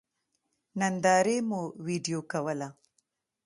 [0.79, 2.67] نندارې مو وېډيو کوله.